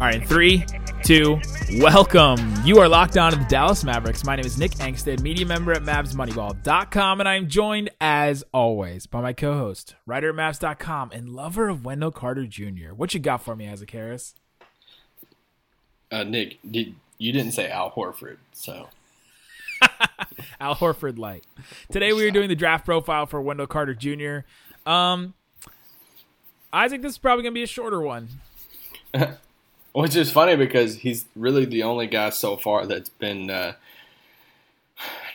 [0.00, 0.64] All right, three,
[1.02, 1.40] two,
[1.78, 2.38] welcome.
[2.64, 4.24] You are locked on to the Dallas Mavericks.
[4.24, 9.20] My name is Nick Angstadt, media member at MavsMoneyball.com, and I'm joined, as always, by
[9.20, 12.94] my co-host, writer at Mavs.com, and lover of Wendell Carter Jr.
[12.94, 14.36] What you got for me, Isaac Harris?
[16.12, 18.86] Uh, Nick, did, you didn't say Al Horford, so
[20.60, 21.42] Al Horford light.
[21.90, 24.48] Today we are doing the draft profile for Wendell Carter Jr.
[24.88, 25.34] Um,
[26.72, 28.28] Isaac, this is probably gonna be a shorter one.
[29.98, 33.72] which is funny because he's really the only guy so far that's been uh,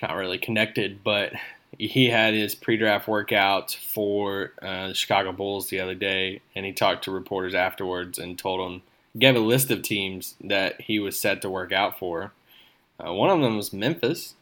[0.02, 1.34] not really connected, but
[1.78, 6.72] he had his pre-draft workout for uh, the Chicago Bulls the other day, and he
[6.72, 8.82] talked to reporters afterwards and told them
[9.20, 12.32] gave a list of teams that he was set to work out for.
[13.06, 14.34] Uh, one of them was Memphis.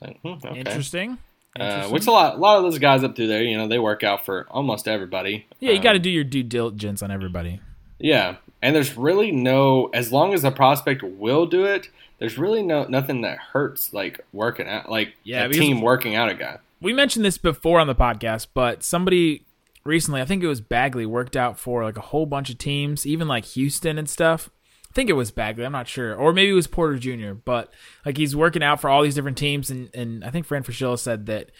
[0.00, 0.58] Like, hmm, okay.
[0.58, 1.18] Interesting.
[1.60, 3.78] Uh, which a lot, a lot of those guys up through there, you know, they
[3.78, 5.46] work out for almost everybody.
[5.60, 7.60] yeah, you Um, got to do your due diligence on everybody.
[7.98, 8.36] Yeah,
[8.66, 11.88] and there's really no as long as the prospect will do it.
[12.18, 16.28] There's really no nothing that hurts like working out, like Yeah, a team working out
[16.28, 16.58] a guy.
[16.80, 19.44] we mentioned this before on the podcast, but somebody
[19.84, 23.06] recently, I think it was Bagley, worked out for like a whole bunch of teams,
[23.06, 24.50] even like Houston and stuff.
[24.90, 27.34] I think it was Bagley, I'm not sure, or maybe it was Porter Jr.
[27.34, 27.72] But
[28.04, 30.98] like he's working out for all these different teams, and and I think Fran Fraschilla
[30.98, 31.50] said that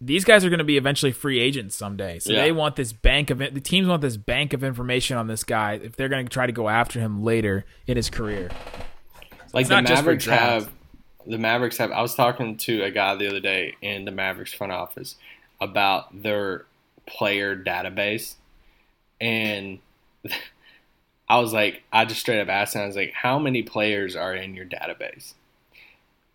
[0.00, 2.18] these guys are going to be eventually free agents someday.
[2.20, 2.42] So Yeah.
[2.42, 5.74] they want this bank of the teams want this bank of information on this guy
[5.82, 8.48] if they're going to try to go after him later in his career.
[9.52, 10.42] Like It's the not Mavericks draft.
[10.42, 10.70] have,
[11.26, 11.90] the Mavericks have.
[11.90, 15.16] I was talking to a guy the other day in the Mavericks front office
[15.60, 16.66] about their
[17.06, 18.34] player database,
[19.20, 19.78] and
[21.28, 24.14] I was like, I just straight up asked him, I was like, how many players
[24.16, 25.34] are in your database?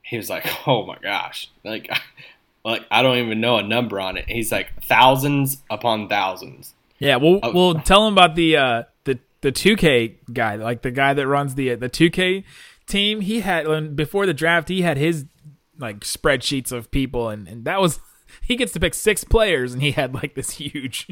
[0.02, 1.90] He was like, oh my gosh, like,
[2.64, 4.26] like I don't even know a number on it.
[4.28, 6.74] He's like thousands upon thousands.
[7.00, 7.52] Yeah, we'll Oh.
[7.54, 11.56] we'll tell him about the uh the the 2K guy, like the guy that runs
[11.56, 12.44] the the 2K
[12.88, 13.22] team.
[13.22, 15.26] He had before the draft, he had his
[15.78, 18.00] like spreadsheets of people, and and that was
[18.42, 21.08] he gets to pick six players, and he had like this huge.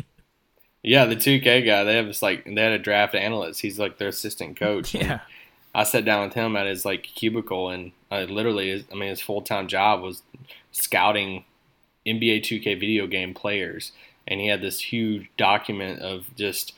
[0.83, 3.61] Yeah, the 2K guy, they have this like they had a draft analyst.
[3.61, 4.95] He's like their assistant coach.
[4.95, 5.19] and Yeah,
[5.75, 9.21] I sat down with him at his like cubicle, and I literally, I mean, his
[9.21, 10.23] full time job was
[10.71, 11.45] scouting
[12.05, 13.91] NBA 2K video game players,
[14.27, 16.73] and he had this huge document of just,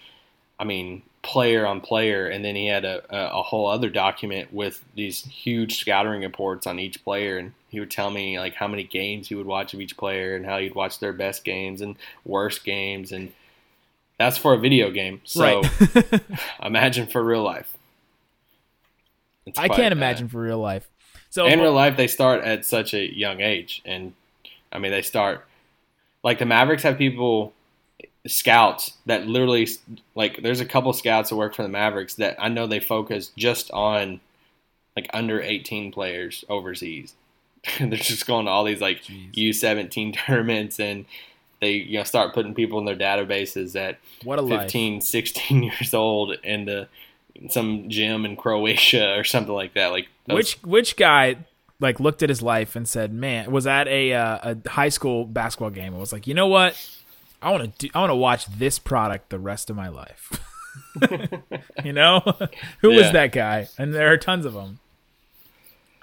[0.60, 4.84] I mean, player on player, and then he had a, a, whole other document with
[4.94, 8.84] these huge scouting reports on each player, and he would tell me like how many
[8.84, 11.96] games he would watch of each player, and how he'd watch their best games and
[12.26, 13.32] worst games, and
[14.20, 15.22] that's for a video game.
[15.24, 16.22] So right.
[16.64, 17.76] imagine for real life.
[19.46, 20.90] It's I quite, can't uh, imagine for real life.
[21.34, 24.14] So in real life, they start at such a young age, and
[24.72, 25.44] I mean, they start
[26.24, 27.54] like the Mavericks have people
[28.28, 29.68] scouts that literally
[30.14, 30.44] like.
[30.44, 33.72] There's a couple scouts that work for the Mavericks that I know they focus just
[33.72, 34.20] on
[34.96, 37.16] like under 18 players overseas.
[37.80, 39.34] They're just going to all these like Jeez.
[39.34, 41.06] U17 tournaments and.
[41.62, 44.64] They you know start putting people in their databases at what a life.
[44.64, 46.90] 15, 16 years old in the
[47.50, 49.88] some gym in Croatia or something like that.
[49.88, 51.38] Like Which which guy
[51.80, 55.26] like looked at his life and said, "Man, was at a uh, a high school
[55.26, 56.76] basketball game and was like, you know what?
[57.42, 57.92] I want to do.
[57.94, 60.32] I want to watch this product the rest of my life."
[61.84, 62.22] you know,
[62.82, 63.68] who was that guy?
[63.78, 64.80] And there are tons of them.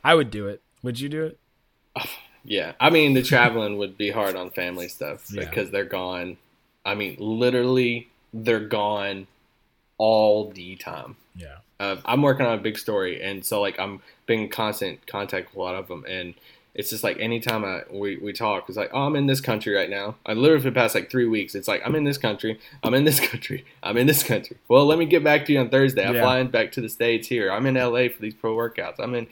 [0.04, 0.60] I would do it.
[0.82, 1.38] Would you do it?
[2.44, 5.44] yeah, I mean the traveling would be hard on family stuff Yeah.
[5.44, 6.37] because they're gone.
[6.84, 9.26] I mean, literally, they're gone
[9.98, 11.16] all the time.
[11.37, 11.56] Yeah.
[11.81, 15.49] Uh, I'm working on a big story, and so like I'm being in constant contact
[15.49, 16.35] with a lot of them, and
[16.73, 19.75] it's just like anytime I we, we talk, it's like, oh, I'm in this country
[19.75, 20.15] right now.
[20.25, 22.94] I literally for the past like three weeks, it's like I'm in this country, I'm
[22.94, 24.56] in this country, I'm in this country.
[24.69, 26.05] Well, let me get back to you on Thursday.
[26.06, 26.23] I'm Yeah.
[26.23, 27.50] flying back to the states here.
[27.50, 29.00] I'm in LA for these pro workouts.
[29.00, 29.26] I'm in.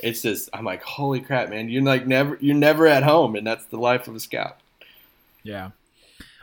[0.00, 1.68] It's just I'm like, holy crap, man!
[1.68, 4.56] You're like never you're never at home, and that's the life of a scout.
[5.42, 5.70] Yeah.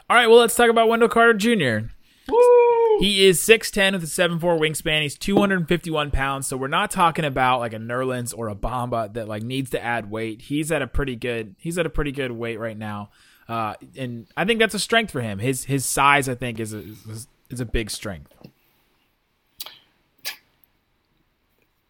[0.09, 0.27] All right.
[0.27, 1.87] Well, let's talk about Wendell Carter Jr.
[2.27, 2.54] Woo!
[2.99, 5.01] He is 6'10 with a 7'4 wingspan.
[5.01, 6.47] He's 251 pounds.
[6.47, 9.83] So we're not talking about like a Nerlens or a Bamba that like needs to
[9.83, 10.43] add weight.
[10.43, 13.09] He's at a pretty good he's at a pretty good weight right now.
[13.47, 15.39] Uh, and I think that's a strength for him.
[15.39, 18.31] His his size I think is a, is, is a big strength.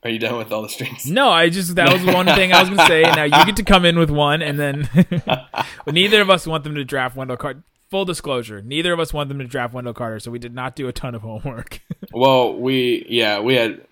[0.03, 1.07] Are you done with all the strengths?
[1.07, 3.01] No, I just that was one thing I was gonna say.
[3.01, 4.87] Now you get to come in with one, and then
[5.87, 7.63] neither of us want them to draft Wendell Carter.
[7.95, 10.75] Full disclosure: neither of us want them to draft Wendell Carter, so we did not
[10.75, 11.79] do a ton of homework.
[12.11, 13.87] Well, we yeah we had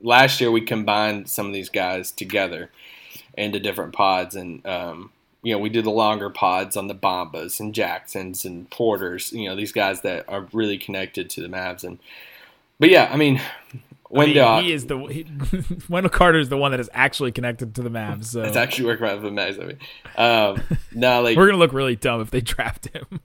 [0.00, 2.70] last year we combined some of these guys together
[3.36, 5.10] into different pods, and um,
[5.42, 9.30] you know we did the longer pods on the Bambas and Jacksons and Porters.
[9.30, 11.98] You know these guys that are really connected to the Mavs, and
[12.80, 13.42] but yeah, I mean.
[14.10, 15.26] I mean, Wendell, he is the he,
[15.88, 18.26] Wendell Carter is the one that is actually connected to the Mavs.
[18.26, 19.62] So it's actually working out for the Mavs.
[19.62, 19.78] I mean,
[20.16, 23.20] um, no, like we're gonna look really dumb if they draft him.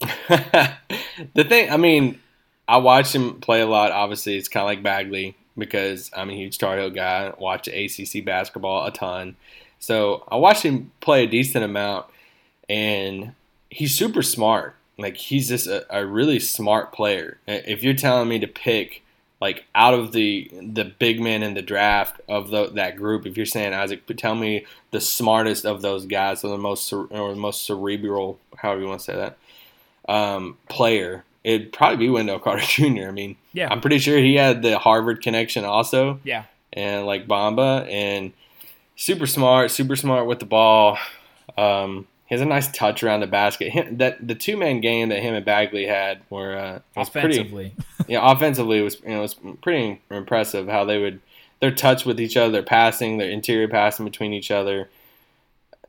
[1.34, 2.20] the thing, I mean,
[2.68, 3.90] I watch him play a lot.
[3.90, 7.32] Obviously, it's kind of like Bagley because I'm a huge Tar Heel guy.
[7.38, 9.34] Watch ACC basketball a ton,
[9.80, 12.06] so I watched him play a decent amount,
[12.68, 13.32] and
[13.70, 14.76] he's super smart.
[14.98, 17.38] Like he's just a, a really smart player.
[17.48, 19.02] If you're telling me to pick
[19.40, 23.36] like out of the the big men in the draft of the, that group, if
[23.36, 27.36] you're saying Isaac, tell me the smartest of those guys, or the most or the
[27.36, 29.38] most cerebral, however you want to say that,
[30.12, 33.08] um, player, it'd probably be Wendell Carter Jr.
[33.08, 33.68] I mean, Yeah.
[33.70, 38.32] I'm pretty sure he had the Harvard connection also, yeah, and like Bamba, and
[38.96, 40.98] super smart, super smart with the ball.
[41.56, 43.70] Um, he has a nice touch around the basket.
[43.70, 47.38] Him, that the two man game that him and Bagley had were uh, was pretty
[47.38, 47.74] offensively.
[48.06, 51.20] yeah, offensively was you know it was pretty impressive how they would
[51.60, 54.90] their touch with each other, their passing, their interior passing between each other.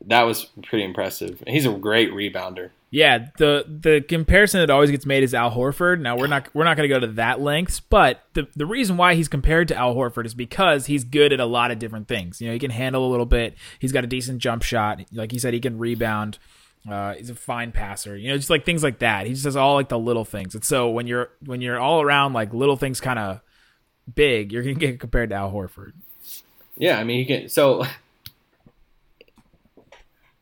[0.06, 1.44] That was pretty impressive.
[1.48, 2.72] He's a great rebounder.
[2.92, 6.00] Yeah, the the comparison that always gets made is Al Horford.
[6.00, 8.98] Now we're not we're not going to go to that lengths, but the the reason
[8.98, 12.08] why he's compared to Al Horford is because he's good at a lot of different
[12.08, 12.42] things.
[12.42, 13.56] You know, he can handle a little bit.
[13.78, 15.02] He's got a decent jump shot.
[15.12, 16.40] Like he said, he can rebound.
[16.90, 18.18] Uh, he's a fine passer.
[18.18, 19.28] You know, just like things like that.
[19.28, 20.56] He just does all like the little things.
[20.56, 23.42] And so when you're when you're all around like little things kind of
[24.16, 25.92] big, you're gonna get compared to Al Horford.
[26.76, 27.50] Yeah, I mean he can.
[27.50, 27.86] So,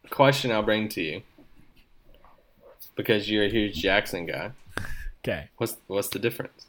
[0.10, 1.22] question I'll bring to you
[2.96, 4.52] because you're a huge Jackson guy.
[5.24, 6.66] Okay, What's what's the difference?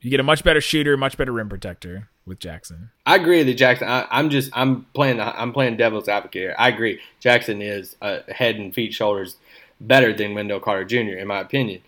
[0.00, 2.90] you get a much better shooter, much better rim protector with Jackson.
[3.04, 3.88] I agree that Jackson.
[3.88, 6.54] I, I'm just I'm playing I'm playing devil's advocate here.
[6.58, 7.00] I agree.
[7.20, 9.36] Jackson is uh, head and feet shoulders
[9.80, 11.16] better than Wendell Carter Jr.
[11.18, 11.82] in my opinion.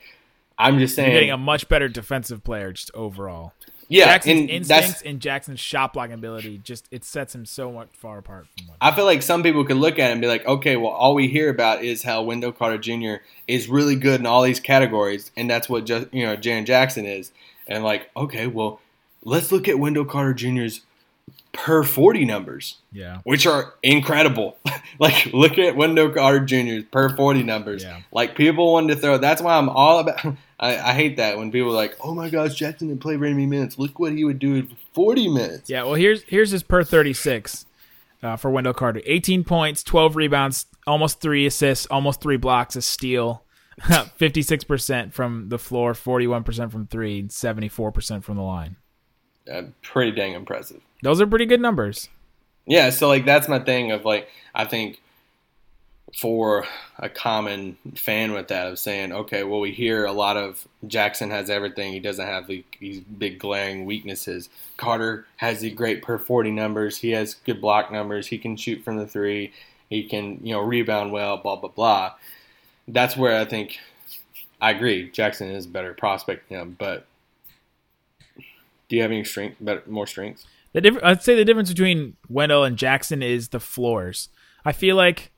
[0.59, 1.15] I'm just You're saying.
[1.15, 3.53] getting a much better defensive player just overall.
[3.89, 7.89] Yeah, Jackson's and instincts and Jackson's shot blocking ability just it sets him so much
[7.93, 8.77] far apart from one.
[8.81, 11.15] I feel like some people could look at it and be like, okay, well, all
[11.15, 13.23] we hear about is how Wendell Carter Jr.
[13.47, 17.07] is really good in all these categories, and that's what just you know Jaren Jackson
[17.07, 17.33] is.
[17.67, 18.81] And like, okay, well,
[19.25, 20.83] let's look at Wendell Carter Jr.'s
[21.53, 22.77] per forty numbers.
[22.93, 23.19] Yeah.
[23.25, 24.57] which are incredible.
[24.99, 27.85] like, look at Wendell Carter Jr.'s per 40 numbers.
[27.85, 28.01] Yeah.
[28.11, 29.19] Like, people wanted to throw.
[29.19, 30.37] That's why I'm all about.
[30.61, 33.33] I, I hate that when people are like, oh my gosh, Jackson didn't play very
[33.33, 33.79] many minutes.
[33.79, 35.71] Look what he would do in 40 minutes.
[35.71, 37.67] Yeah, well here's here's his per 36
[38.23, 39.01] uh, for Wendell Carter.
[39.07, 43.45] 18 points, 12 rebounds, almost 3 assists, almost 3 blocks, a steal.
[43.79, 48.75] 56% from the floor, 41% from 3, and 74% from the line.
[49.49, 50.81] Uh, pretty dang impressive.
[51.03, 52.09] Those are pretty good numbers.
[52.67, 55.01] Yeah, so like that's my thing of like I think
[56.17, 56.67] for
[56.99, 61.31] a common fan with that of saying, okay, well we hear a lot of Jackson
[61.31, 64.49] has everything, he doesn't have the, these big glaring weaknesses.
[64.77, 68.83] Carter has the great per forty numbers, he has good block numbers, he can shoot
[68.83, 69.53] from the three,
[69.91, 72.15] he can you know rebound well, blah blah blah.
[72.87, 73.79] That's where I think
[74.61, 75.11] I agree.
[75.11, 77.07] Jackson is a better prospect than him, but
[78.89, 80.47] do you have any strength, better, more strengths?
[80.73, 84.31] The diff- I'd say the difference between Wendell and Jackson is the floors.
[84.65, 85.31] I feel like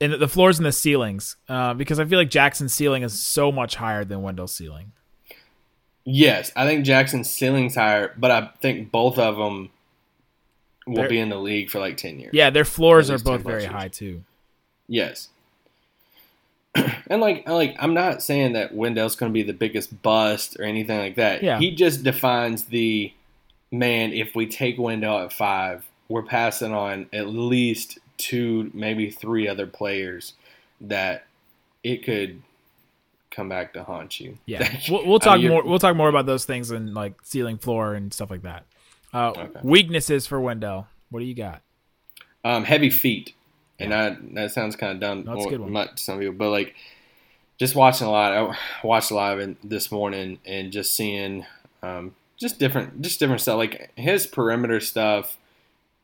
[0.00, 3.50] in the floors and the ceilings, uh, because I feel like Jackson's ceiling is so
[3.50, 4.92] much higher than Wendell's ceiling.
[6.04, 9.70] Yes, I think Jackson's ceiling's higher, but I think both of them
[10.86, 12.30] will They're- be in the league for like ten years.
[12.32, 13.72] Yeah, their floors are both very years.
[13.72, 14.22] high too.
[14.88, 15.30] Yes.
[17.08, 20.64] and like, like I'm not saying that Wendell's going to be the biggest bust or
[20.64, 21.42] anything like that.
[21.42, 21.58] Yeah.
[21.58, 23.12] He just defines the
[23.72, 24.12] man.
[24.12, 29.66] If we take Wendell at five, we're passing on at least two, maybe three other
[29.66, 30.34] players
[30.80, 31.26] that
[31.82, 32.42] it could
[33.30, 34.38] come back to haunt you.
[34.46, 35.62] Yeah, we'll, we'll I talk mean, more.
[35.62, 38.64] We'll talk more about those things and like ceiling, floor, and stuff like that.
[39.12, 39.60] Uh, Okay.
[39.62, 40.88] Weaknesses for Wendell.
[41.10, 41.62] What do you got?
[42.44, 43.34] Um, heavy feet,
[43.78, 45.24] and that that sounds kind of dumb.
[45.24, 45.96] No, that's a good one.
[45.96, 46.74] Some people, but like
[47.58, 48.32] just watching a lot.
[48.32, 48.56] I
[48.86, 51.46] watched a lot of it this morning, and just seeing
[51.82, 53.56] um, just different, just different stuff.
[53.56, 55.36] Like his perimeter stuff.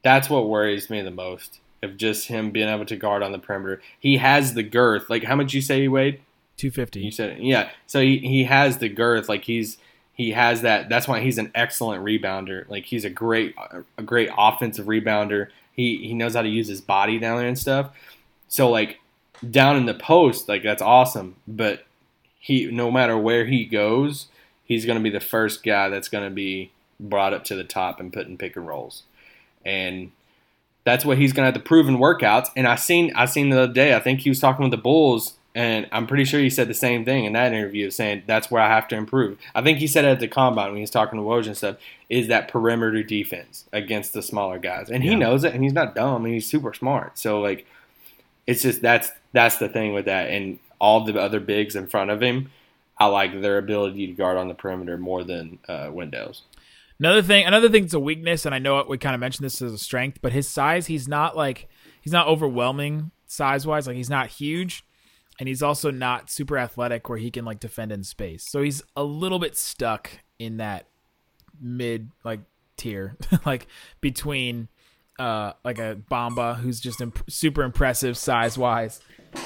[0.02, 1.60] That's what worries me the most.
[1.82, 3.82] Of just him being able to guard on the perimeter.
[3.98, 5.10] He has the girth.
[5.10, 6.20] Like how much you say he weighed?
[6.58, 7.00] 250.
[7.00, 7.70] You said yeah.
[7.86, 9.28] So he, he has the girth.
[9.28, 9.78] Like he's
[10.14, 10.88] he has that.
[10.88, 12.68] That's why he's an excellent rebounder.
[12.68, 13.54] Like he's a great,
[13.98, 15.48] a great offensive rebounder.
[15.74, 17.90] He he knows how to use his body down there and stuff.
[18.48, 19.00] So like
[19.50, 21.36] down in the post, like that's awesome.
[21.48, 21.86] But
[22.38, 24.26] he, no matter where he goes,
[24.64, 26.70] he's going to be the first guy that's going to be
[27.00, 29.04] brought up to the top and put in pick and rolls,
[29.64, 30.12] and
[30.84, 32.48] that's what he's going to have to prove in workouts.
[32.56, 33.94] And I seen I seen the other day.
[33.94, 36.74] I think he was talking with the Bulls and I'm pretty sure he said the
[36.74, 39.38] same thing in that interview, saying that's where I have to improve.
[39.54, 41.56] I think he said it at the combine when he was talking to Woj and
[41.56, 41.76] stuff,
[42.08, 44.88] is that perimeter defense against the smaller guys.
[44.88, 47.18] And he knows it and he's not dumb and he's super smart.
[47.18, 47.66] So like
[48.46, 50.30] it's just that's that's the thing with that.
[50.30, 52.50] And all the other bigs in front of him,
[52.98, 56.42] I like their ability to guard on the perimeter more than uh, Wendell's.
[56.98, 59.60] Another thing, another thing that's a weakness, and I know we kind of mentioned this
[59.60, 61.68] as a strength, but his size, he's not like
[62.00, 63.86] he's not overwhelming size wise.
[63.86, 64.84] Like he's not huge,
[65.38, 68.44] and he's also not super athletic where he can like defend in space.
[68.48, 70.86] So he's a little bit stuck in that
[71.60, 72.40] mid like
[72.76, 73.66] tier, like
[74.00, 74.68] between
[75.18, 79.00] uh like a Bamba who's just imp- super impressive size wise,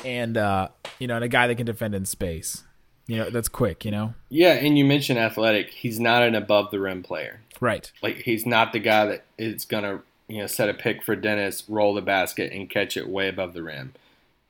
[0.05, 2.65] and uh you know, and a guy that can defend in space.
[3.07, 3.85] You know, that's quick.
[3.85, 5.71] You know, Yeah, and you mentioned athletic.
[5.71, 7.41] He's not an above the rim player.
[7.61, 7.91] right?
[8.03, 11.65] like he's not the guy that is gonna you know set a pick for Dennis,
[11.69, 13.93] roll the basket, and catch it way above the rim.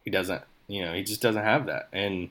[0.05, 2.31] He doesn't, you know, he just doesn't have that, and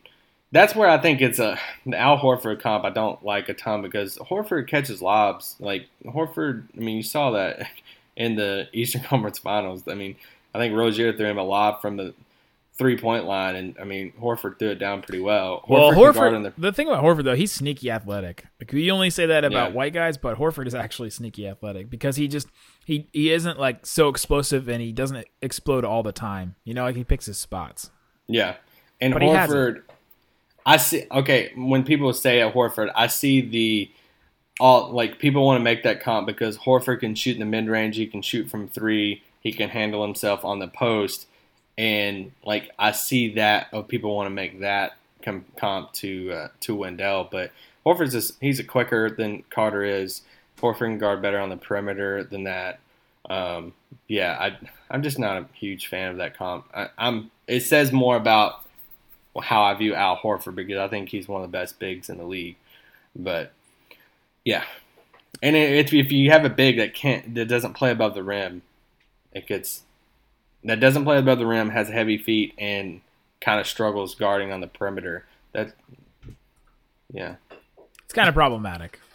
[0.51, 2.85] that's where I think it's a the Al Horford comp.
[2.85, 5.55] I don't like a ton because Horford catches lobs.
[5.59, 7.67] Like Horford, I mean, you saw that
[8.15, 9.83] in the Eastern Conference Finals.
[9.87, 10.15] I mean,
[10.53, 12.13] I think Rozier threw him a lob from the
[12.77, 15.63] three point line, and I mean Horford threw it down pretty well.
[15.67, 16.43] Well, Horford.
[16.43, 18.45] the- The thing about Horford though, he's sneaky athletic.
[18.59, 19.75] Like we only say that about Yeah.
[19.75, 22.47] white guys, but Horford is actually sneaky athletic because he just
[22.85, 26.55] he he isn't like so explosive and he doesn't explode all the time.
[26.65, 27.91] You know, like he picks his spots.
[28.27, 28.55] Yeah,
[28.99, 29.83] and But Horford,
[30.65, 31.03] I see.
[31.11, 33.89] Okay, when people say at Horford, I see the
[34.59, 37.67] all like people want to make that comp because Horford can shoot in the mid
[37.67, 41.27] range, he can shoot from three, he can handle himself on the post,
[41.77, 46.47] and like I see that of people want to make that com- comp to uh,
[46.61, 47.51] to Wendell, but
[47.85, 50.21] Horford's just he's a quicker than Carter is.
[50.59, 52.79] Horford can guard better on the perimeter than that.
[53.29, 53.73] Um,
[54.07, 54.57] yeah, I
[54.89, 56.65] I'm just not a huge fan of that comp.
[56.73, 58.61] I, I'm it says more about
[59.41, 62.17] how I view Al Horford because I think he's one of the best bigs in
[62.17, 62.55] the league.
[63.15, 63.51] But
[64.43, 64.63] yeah,
[65.41, 68.61] and if if you have a big that can't that doesn't play above the rim,
[69.33, 69.81] it gets
[70.65, 73.01] that doesn't play above the rim has heavy feet and
[73.39, 75.25] kind of struggles guarding on the perimeter.
[75.53, 75.73] That
[77.13, 77.35] yeah.
[78.03, 78.99] It's kind of problematic.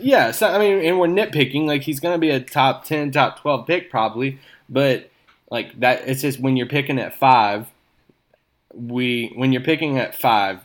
[0.00, 1.66] Yeah, so I mean, and we're nitpicking.
[1.66, 4.38] Like he's going to be a top ten, top twelve pick probably,
[4.70, 5.10] but
[5.50, 7.66] like that, it's just when you're picking at five,
[8.72, 10.60] we when you're picking at five,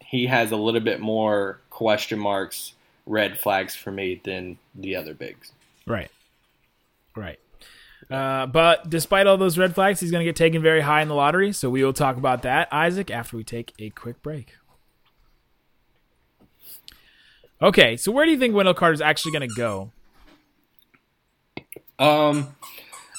[0.00, 2.74] he has a little bit more question marks,
[3.06, 5.50] red flags for me than the other bigs.
[5.86, 6.10] Right.
[7.16, 7.40] Right.
[8.12, 11.08] Uh, but despite all those red flags, he's going to get taken very high in
[11.08, 11.50] the lottery.
[11.50, 14.54] So we will talk about that, Isaac, after we take a quick break.
[17.62, 19.92] Okay, so where do you think Wendell Carter is actually going to go?
[21.98, 22.54] Um,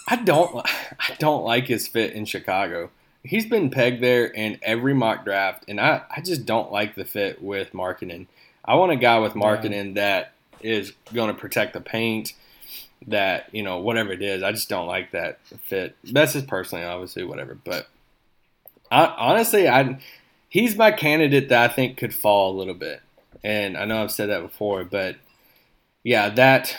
[0.08, 0.64] I don't,
[1.00, 2.92] I don't like his fit in Chicago.
[3.24, 7.06] He's been pegged there in every mock draft, and I, I just don't like the
[7.06, 8.28] fit with Markkanen.
[8.64, 12.34] I want a guy with Markkanen that is going to protect the paint.
[13.08, 15.96] That you know, whatever it is, I just don't like that fit.
[16.04, 17.56] That's just personally, obviously, whatever.
[17.62, 17.88] But
[18.90, 20.00] I, honestly, I
[20.50, 23.02] he's my candidate that I think could fall a little bit.
[23.44, 25.18] And I know I've said that before, but
[26.04, 26.78] yeah, that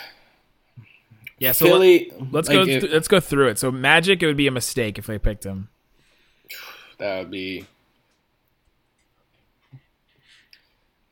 [1.37, 2.11] Yeah, so let- Philly.
[2.31, 2.87] let's like, go.
[2.87, 3.59] let's go through it.
[3.59, 5.69] So Magic, it would be a mistake if they picked him.
[6.97, 7.67] That would be.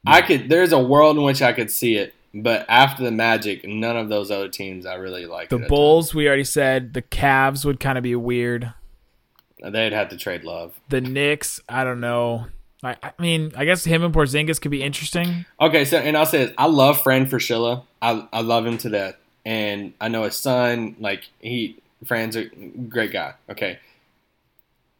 [0.05, 0.49] I could.
[0.49, 4.09] There's a world in which I could see it, but after the Magic, none of
[4.09, 5.49] those other teams I really like.
[5.49, 6.93] The Bulls, we already said.
[6.93, 8.73] The Cavs would kind of be weird.
[9.63, 10.79] They'd have to trade Love.
[10.89, 12.47] The Knicks, I don't know.
[12.83, 15.45] I, I mean, I guess him and Porzingis could be interesting.
[15.61, 17.83] Okay, so and I'll say this: I love Fran Fraschilla.
[18.01, 20.97] I I love him to death, and I know his son.
[20.99, 23.35] Like he, Fran's a great guy.
[23.49, 23.79] Okay,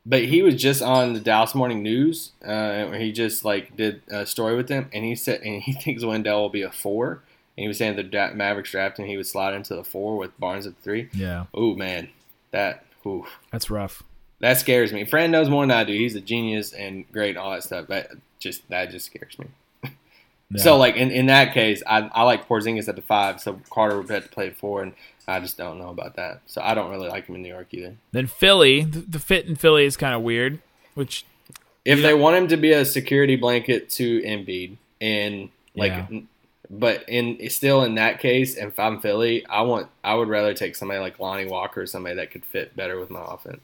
[0.06, 2.32] but he was just on the Dallas Morning News.
[2.46, 6.04] Uh, he just like did a story with them, and he said, and he thinks
[6.04, 7.22] Wendell will be a four.
[7.56, 10.18] And he was saying the da- Mavericks draft, and he would slide into the four
[10.18, 11.10] with Barnes at three.
[11.14, 12.10] Yeah, Oh man,
[12.52, 14.02] that ooh, that's rough.
[14.40, 15.06] that scares me.
[15.06, 15.94] Fran knows more than I do.
[15.94, 17.86] He's a genius and great and all that stuff.
[17.88, 19.46] But just that just scares me.
[20.54, 20.64] Yeah.
[20.64, 23.98] So like in, in that case, I, I like Porzingis at the five, so Carter
[23.98, 24.94] would have to play four, and
[25.28, 26.42] I just don't know about that.
[26.46, 27.96] So I don't really like him in New York either.
[28.12, 30.60] Then Philly, the, the fit in Philly is kind of weird.
[30.96, 31.26] Which
[31.86, 36.22] If they want him to be a security blanket to Embiid, and like Yeah.
[36.70, 40.76] But in still in that case, if I'm Philly, I want I would rather take
[40.76, 43.62] somebody like Lonnie Walker, or somebody that could fit better with my offense.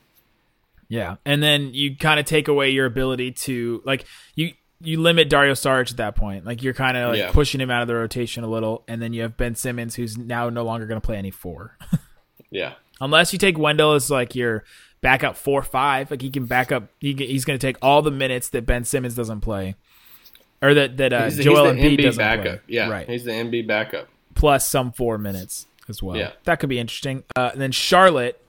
[0.89, 4.05] Yeah, and then you kind of take away your ability to like
[4.35, 6.45] you you limit Dario Saric at that point.
[6.45, 7.31] Like you're kind of like Yeah.
[7.31, 10.17] pushing him out of the rotation a little, and then you have Ben Simmons, who's
[10.17, 11.77] now no longer going to play any four,
[12.51, 12.73] Yeah.
[13.01, 14.63] unless you take Wendell as like your
[15.01, 16.09] backup four five.
[16.11, 16.89] Like he can back up.
[16.99, 19.75] He, he's going to take all the minutes that Ben Simmons doesn't play,
[20.61, 22.43] or that that uh, He's, Joel he's the Embiid doesn't backup.
[22.43, 22.59] play.
[22.67, 22.89] Yeah.
[22.89, 23.07] right.
[23.09, 24.07] He's the Embiid backup.
[24.35, 26.15] plus some four minutes as well.
[26.17, 26.31] Yeah.
[26.45, 27.23] That could be interesting.
[27.35, 28.41] Uh, and then Charlotte.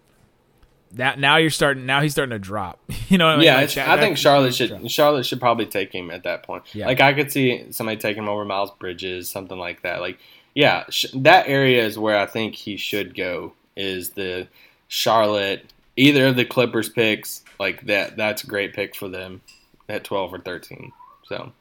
[0.93, 1.87] That now you're starting.
[1.87, 2.79] Now he's starting to drop.
[3.11, 3.47] You know, what I mean?
[3.47, 4.81] Yeah, Like, that- I think Charlotte be drop.
[4.83, 6.63] should Charlotte should probably take him at that point.
[6.73, 6.87] Yeah.
[6.87, 10.01] Like I could see somebody taking him over Miles Bridges, something like that.
[10.01, 10.19] Like
[10.55, 13.53] yeah, sh- that area is where I think he should go.
[13.77, 14.47] Is the
[14.87, 18.17] Charlotte either of the Clippers picks like that?
[18.17, 19.41] That's a great pick for them
[19.89, 20.93] at twelve or thirteen.
[21.25, 21.53] So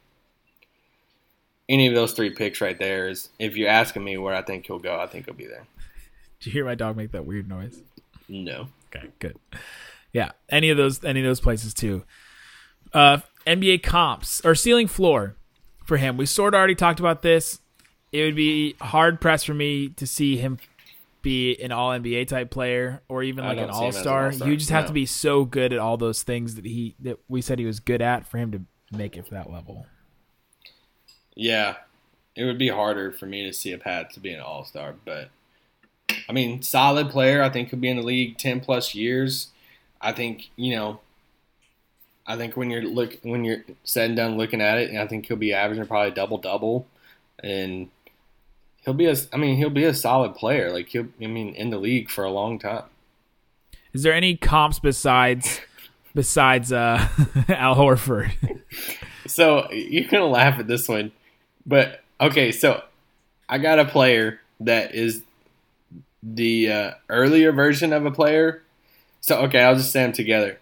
[1.68, 4.68] any of those three picks right there is if you're asking me where I think
[4.68, 5.66] he'll go, I think he'll be there.
[6.40, 7.82] Did you hear my dog make that weird noise?
[8.28, 8.68] No.
[8.96, 9.38] Okay, good.
[10.13, 12.03] Yeah, any of those, any of those places too.
[12.93, 15.36] Uh, NBA comps or ceiling floor
[15.86, 16.17] for him.
[16.17, 17.60] We sort of already talked about this.
[18.12, 20.58] It would be hard pressed for me to see him
[21.22, 24.25] be an All NBA type player or even like an don't see him All Star.
[24.27, 24.88] all-star, You just have no.
[24.88, 27.79] to be so good at all those things that he that we said he was
[27.79, 29.86] good at for him to make it for that level.
[31.36, 31.75] Yeah,
[32.36, 34.96] it would be harder for me to see a path to be an all star,
[35.05, 35.29] but
[36.28, 37.42] I mean, solid player.
[37.42, 39.50] I think he'll be in the league ten plus years.
[40.01, 41.00] I think you know.
[42.28, 45.25] I think when you're look when you're said and done looking at it, I think
[45.25, 46.86] he'll be averaging probably double double,
[47.44, 47.89] and
[48.86, 49.16] he'll be a.
[49.34, 50.72] I mean, he'll be a solid player.
[50.72, 51.08] Like he'll.
[51.22, 52.84] I mean, in the league for a long time.
[53.94, 55.62] Is there any comps besides
[56.13, 57.08] besides uh,
[57.50, 58.32] Al Horford?
[59.28, 61.12] So you're gonna laugh at this one,
[61.63, 62.51] but okay.
[62.51, 62.82] So
[63.48, 65.22] I got a player that is
[66.22, 68.63] the uh, earlier version of a player.
[69.22, 70.60] So okay, I'll just say them together.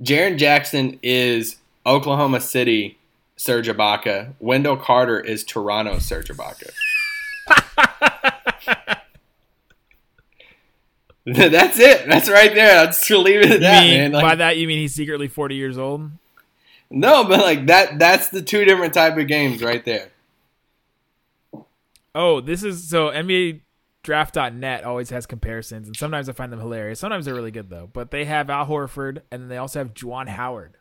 [0.00, 2.98] Jaren Jackson is Oklahoma City
[3.36, 4.34] Serge Ibaka.
[4.40, 6.70] Wendell Carter is Toronto Serge Ibaka.
[11.24, 12.08] That's it.
[12.08, 12.80] That's right there.
[12.80, 14.12] I'll just leave it at that, mean, man.
[14.12, 16.10] Like- by that you mean he's secretly forty years old?
[16.90, 17.98] no, but like that.
[17.98, 20.10] That's the two different type of games right there.
[22.14, 23.60] Oh, this is so NBA
[24.02, 27.00] draft.net always has comparisons and sometimes I find them hilarious.
[27.00, 27.88] Sometimes they're really good though.
[27.92, 30.76] But they have Al Horford and then they also have Juwan Howard.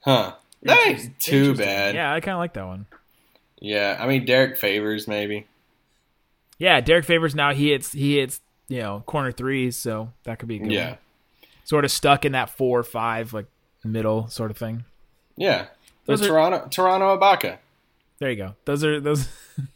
[0.00, 0.34] Huh.
[0.62, 1.94] That ain't too bad.
[1.94, 2.86] Yeah, I kind of like that one.
[3.60, 5.46] Yeah, I mean Derrick Favors maybe.
[6.58, 10.48] Yeah, Derrick Favors now he hits he hits, you know, corner threes, so that could
[10.48, 10.70] be good.
[10.72, 10.98] Yeah, one.
[11.64, 13.46] Sort of stuck in that 4 or 5 like
[13.84, 14.84] middle sort of thing.
[15.36, 15.66] yeah.
[16.04, 17.58] Those are- Toronto Toronto Ibaka.
[18.18, 18.54] There you go.
[18.64, 19.28] Those are those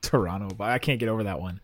[0.02, 1.60] Toronto, but I can't get over that one.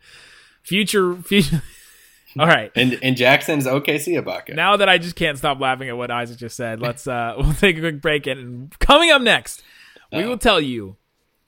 [0.62, 1.62] Future future
[2.38, 2.70] All right.
[2.74, 4.54] And and Jackson's OKC Ibaka.
[4.54, 7.54] Now that I just can't stop laughing at what Isaac just said, let's uh we'll
[7.54, 9.62] take a quick break and coming up next,
[10.12, 10.28] we Uh-oh.
[10.28, 10.96] will tell you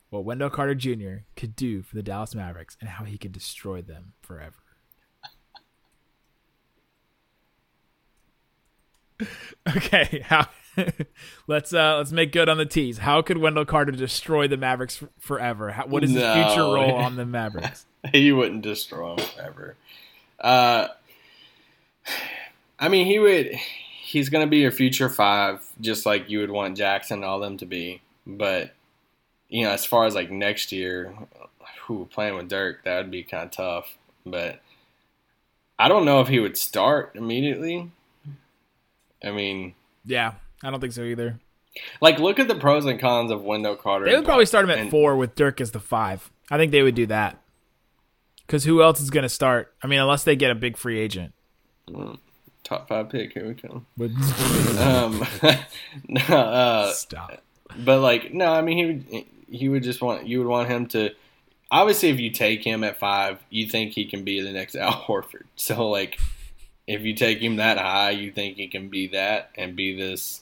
[0.09, 1.17] what Wendell Carter Jr.
[1.35, 4.55] could do for the Dallas Mavericks and how he could destroy them forever.
[9.75, 10.47] Okay, how
[11.47, 12.99] let's uh let's make good on the tease.
[12.99, 15.71] How could Wendell Carter destroy the Mavericks f- forever?
[15.71, 17.85] How, what is his future role on the Mavericks?
[18.13, 19.75] he wouldn't destroy them forever.
[20.39, 20.87] Uh,
[22.79, 23.53] I mean, he would.
[24.01, 27.39] He's going to be your future five, just like you would want Jackson and all
[27.39, 28.01] them to be.
[28.25, 28.73] But
[29.49, 31.13] you know, as far as like next year,
[31.83, 33.97] who playing with Dirk, that would be kind of tough.
[34.25, 34.61] But
[35.77, 37.91] I don't know if he would start immediately.
[39.23, 41.39] I mean, Yeah, I don't think so either.
[42.01, 44.05] like look at the pros and cons of Wendell Carter.
[44.05, 46.29] They would probably start him at and- four with Dirk as the five.
[46.51, 47.37] I think they would do that.
[48.45, 49.71] Because who else is going to start?
[49.83, 51.33] I mean, unless they get a big free agent.
[52.63, 53.33] top five pick.
[53.33, 53.85] Here we come.
[53.97, 54.11] Would
[54.79, 55.23] Um,
[56.07, 57.41] no, uh, stop.
[57.77, 60.87] But like, no, I mean, he would he would just want you would want him
[60.87, 61.11] to.
[61.71, 64.91] Obviously, if you take him at five, you think he can be the next Al
[64.93, 65.43] Horford.
[65.55, 66.19] So like,
[66.87, 70.41] if you take him that high, you think he can be that and be this.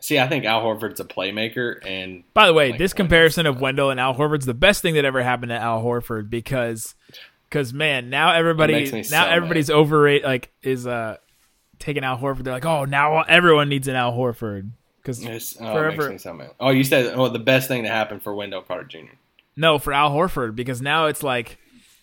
[0.00, 3.46] See, I think Al Horford's a playmaker, and By the way, Like this Wendell's comparison
[3.46, 6.94] of Wendell and Al Horford's the best thing that ever happened to Al Horford because,
[7.48, 11.16] because man, now everybody, now so everybody's overrate like is uh
[11.78, 12.44] taking Al Horford.
[12.44, 14.70] They're like, oh, now everyone needs an Al Horford
[15.02, 15.24] because
[15.60, 16.16] oh, forever.
[16.18, 16.54] so.
[16.60, 19.14] Oh, you said oh the best thing that happened for Wendell Carter Jr.
[19.56, 21.58] No, for Al Horford because now it's like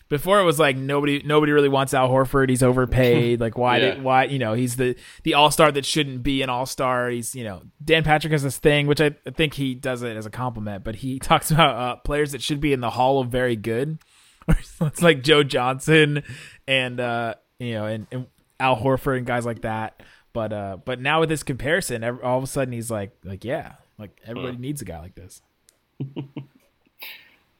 [0.09, 2.49] Before it was like nobody nobody really wants Al Horford.
[2.49, 3.39] He's overpaid.
[3.47, 3.95] Like why Yeah.
[3.95, 7.09] did why you know he's the the all star that shouldn't be an all star.
[7.09, 10.15] He's you know Dan Patrick has this thing which I, I think he does it
[10.15, 13.19] as a compliment, but he talks about uh, players that should be in the Hall
[13.19, 13.99] of Very Good.
[14.47, 16.23] it's like Joe Johnson
[16.67, 18.27] and uh you know and, and
[18.59, 20.01] Al Horford and guys like that.
[20.31, 23.73] But uh but now with this comparison, all of a sudden he's like like yeah
[23.99, 25.41] like everybody needs a guy like this.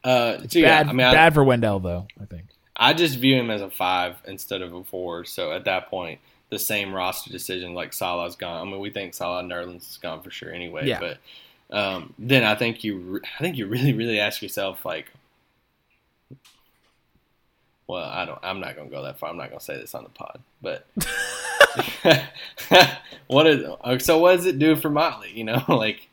[0.03, 2.07] Uh, so yeah, Bad I mean, I, for Wendell though.
[2.21, 2.45] I think.
[2.75, 5.25] I just view him as a five instead of a four.
[5.25, 8.67] So at that point, the same roster decision like Salah's gone.
[8.67, 10.87] I mean, we think Salah Nerlens is gone for sure anyway.
[10.87, 10.99] Yeah.
[10.99, 11.17] But
[11.75, 15.11] um, then I think you, I think you really, really ask yourself like,
[17.87, 18.39] well, I don't.
[18.43, 19.29] I'm not gonna go that far.
[19.29, 20.41] I'm not gonna say this on the pod.
[20.61, 20.85] But
[23.27, 24.19] what is so?
[24.19, 25.31] What does it do for Motley?
[25.33, 26.09] You know, like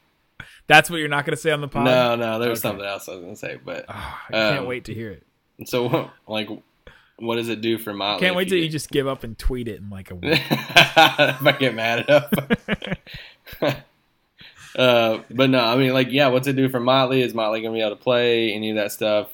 [0.66, 1.84] That's what you're not going to say on the pod.
[1.84, 2.38] no, no.
[2.38, 2.68] There was Okay.
[2.70, 5.68] something else I was gonna say, but Ah, I can't Um, wait to hear it.
[5.68, 6.48] so like,
[7.16, 8.26] what does it do for Motley?
[8.26, 10.40] Can't wait till you get- just give up and tweet it in like a week.
[10.50, 12.30] if I get mad enough.
[14.76, 17.22] uh, but no, I mean, like, yeah, what's it do for Motley?
[17.22, 19.28] Is Motley gonna be able to play any of that stuff?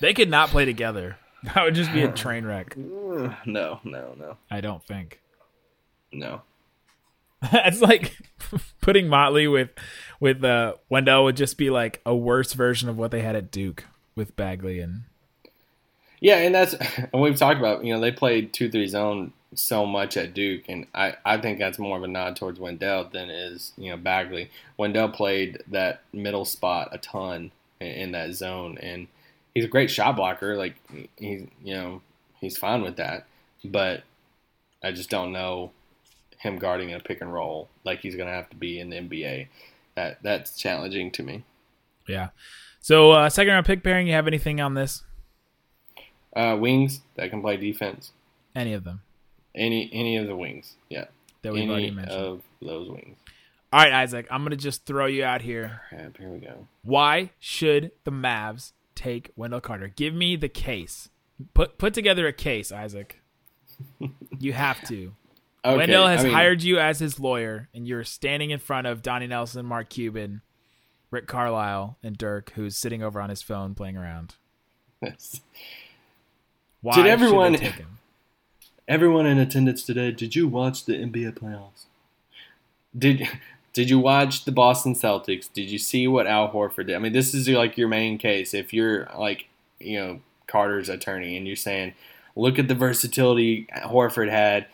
[0.00, 1.16] they could not play together.
[1.42, 2.76] That would just be a train wreck.
[3.46, 5.20] No, no, no, I don't think.
[6.12, 6.42] no.
[7.52, 8.16] It's like
[8.80, 9.70] putting Motley with
[10.20, 13.50] with uh, Wendell would just be like a worse version of what they had at
[13.50, 13.84] Duke
[14.16, 15.04] with Bagley and
[16.20, 16.74] Yeah, and that's
[17.12, 17.84] and we've talked about.
[17.84, 21.58] You know, they played two three zone so much at Duke, and I I think
[21.58, 24.50] that's more of a nod towards Wendell than is you know Bagley.
[24.76, 29.06] Wendell played that middle spot a ton in, in that zone, and
[29.54, 30.56] he's a great shot blocker.
[30.56, 30.74] Like
[31.16, 32.02] he's you know
[32.40, 33.26] he's fine with that,
[33.64, 34.02] but
[34.82, 35.70] I just don't know
[36.38, 38.96] him guarding in a pick and roll like he's gonna have to be in the
[38.96, 39.48] NBA.
[39.94, 41.44] That that's challenging to me.
[42.06, 42.28] yeah.
[42.80, 44.06] So uh, second round pick pairing.
[44.06, 45.02] You have anything on this?
[46.34, 48.12] Uh, wings that can play defense.
[48.54, 49.00] Any of them
[49.54, 51.06] Any any of the wings, yeah.
[51.42, 52.16] that we've already mentioned?
[52.18, 53.16] of those wings.
[53.72, 54.26] All right, Isaac.
[54.30, 55.80] I'm gonna just throw you out here.
[55.90, 56.66] Crap, here we go.
[56.82, 59.88] Why should the Mavs take Wendell Carter?
[59.88, 61.08] Give me the case.
[61.54, 63.20] Put put together a case, Isaac.
[64.40, 65.14] You have to.
[65.64, 68.86] Okay, Wendell has I mean, hired you as his lawyer, and you're standing in front
[68.86, 70.42] of Donnie Nelson, Mark Cuban,
[71.10, 74.36] Rick Carlisle, and Dirk, who's sitting over on his phone playing around.
[76.80, 77.58] Why Did everyone-?
[78.88, 81.84] Everyone in attendance today, did you watch the NBA playoffs?
[82.96, 83.28] Did
[83.74, 85.52] did you watch the Boston Celtics?
[85.52, 86.96] Did you see what Al Horford did?
[86.96, 88.54] I mean, this is like your main case.
[88.54, 89.46] If you're like,
[89.78, 91.92] you know, Carter's attorney and you're saying,
[92.34, 94.66] look at the versatility Horford had.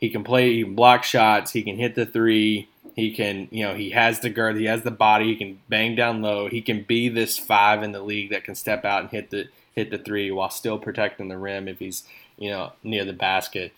[0.00, 3.64] He can play, he can block shots, he can hit the three, he can, you
[3.64, 6.62] know, he has the girth, he has the body, he can bang down low, he
[6.62, 9.90] can be this five in the league that can step out and hit the hit
[9.90, 12.04] the three while still protecting the rim if he's,
[12.38, 13.72] you know, near the basket.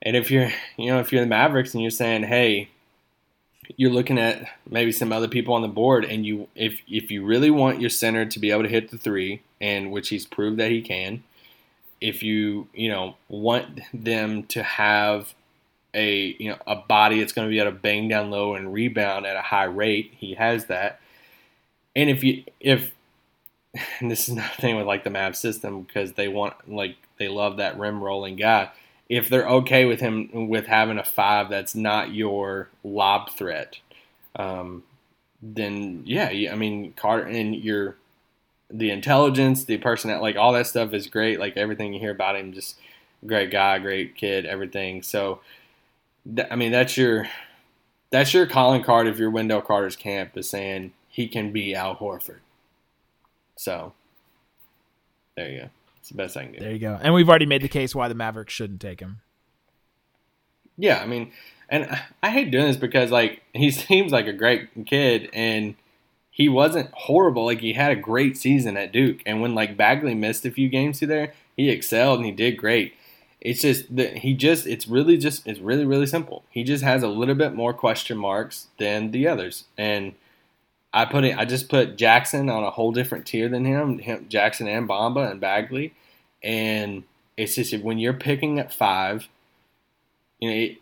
[0.00, 2.68] And if you're, you know, if you're the Mavericks and you're saying, hey,
[3.76, 7.24] you're looking at maybe some other people on the board, and you, if if you
[7.24, 10.58] really want your center to be able to hit the three, and which he's proved
[10.58, 11.22] that he can,
[12.02, 15.34] if you, you know, want them to have
[15.94, 18.72] a, you know, a body that's going to be able to bang down low and
[18.72, 21.00] rebound at a high rate, he has that.
[21.94, 22.92] And if you, if
[24.00, 27.28] and this is another thing with like the Mavs system because they want like they
[27.28, 28.70] love that rim rolling guy.
[29.08, 33.78] If they're okay with him with having a five that's not your lob threat,
[34.36, 34.84] um,
[35.42, 37.96] then yeah, I mean Carter and your
[38.72, 41.38] the intelligence, the person like all that stuff is great.
[41.38, 42.78] Like everything you hear about him, just
[43.26, 45.02] great guy, great kid, everything.
[45.02, 45.40] So,
[46.34, 47.28] th- I mean that's your
[48.10, 51.96] that's your calling card if you're Wendell Carter's camp is saying he can be Al
[51.96, 52.40] Horford.
[53.56, 53.92] So
[55.36, 55.70] there you go.
[56.00, 56.58] It's the best I can do.
[56.60, 56.98] There you go.
[57.00, 59.20] And we've already made the case why the Mavericks shouldn't take him.
[60.76, 61.32] Yeah, I mean,
[61.68, 65.74] and I hate doing this because like he seems like a great kid and
[66.34, 67.44] he wasn't horrible.
[67.44, 70.68] Like he had a great season at Duke, and when like Bagley missed a few
[70.68, 72.94] games through there, he excelled and he did great.
[73.40, 76.42] It's just that he just it's really just it's really really simple.
[76.48, 80.14] He just has a little bit more question marks than the others, and
[80.94, 81.36] I put it.
[81.36, 83.98] I just put Jackson on a whole different tier than him.
[83.98, 85.92] him Jackson and Bamba and Bagley,
[86.42, 87.04] and
[87.36, 89.28] it's just when you're picking at five,
[90.40, 90.56] you know.
[90.56, 90.78] It,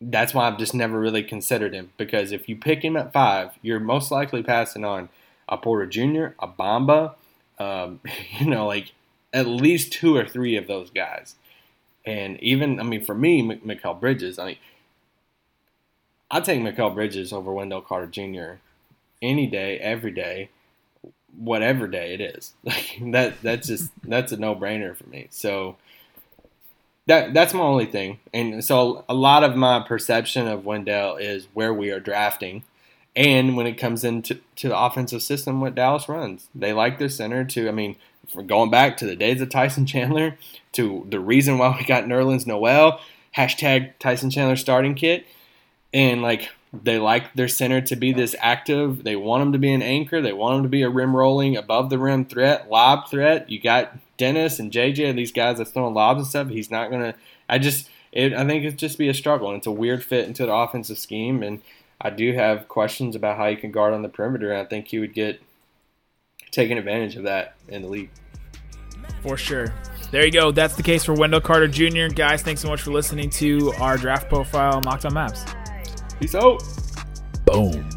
[0.00, 3.52] that's why I've just never really considered him because if you pick him at five,
[3.62, 5.08] you're most likely passing on
[5.48, 7.14] a Porter Jr., a Bamba,
[7.58, 8.00] um,
[8.38, 8.92] you know, like
[9.32, 11.36] at least two or three of those guys.
[12.06, 14.56] And even, I mean, for me, Mikal Bridges, I mean,
[16.30, 18.60] I'd take Mikal Bridges over Wendell Carter Jr.
[19.22, 20.50] any day, every day.
[21.36, 22.54] whatever day it is.
[22.64, 25.26] Like that that's just that's a no brainer for me.
[25.30, 25.76] So
[27.06, 28.18] that that's my only thing.
[28.32, 32.64] And so a lot of my perception of Wendell is where we are drafting.
[33.16, 37.08] And when it comes into to the offensive system, what Dallas runs, they like their
[37.08, 37.68] center to.
[37.68, 37.96] I mean,
[38.46, 40.36] going back to the days of Tyson Chandler,
[40.72, 43.00] to the reason why we got Nerlens Noel,
[43.36, 45.26] hashtag Tyson Chandler starting kit,
[45.92, 46.50] and like
[46.82, 49.04] they like their center to be this active.
[49.04, 50.20] They want him to be an anchor.
[50.20, 53.48] They want him to be a rim rolling, above the rim threat, lob threat.
[53.50, 56.48] You got Dennis and JJ, and these guys that's throwing lobs and stuff.
[56.48, 57.14] He's not gonna.
[57.48, 59.48] I just, it, I think it's just be a struggle.
[59.48, 61.62] And it's a weird fit into the offensive scheme, and
[62.00, 64.52] I do have questions about how he can guard on the perimeter.
[64.52, 65.40] And I think he would get
[66.50, 68.10] taking advantage of that in the league.
[69.22, 69.74] For sure.
[70.10, 70.52] There you go.
[70.52, 72.06] That's the case for Wendell Carter Jr.
[72.14, 75.63] Guys, thanks so much for listening to our draft profile Locked on Mavs.
[76.20, 76.62] Peace out.
[77.44, 77.93] Boom.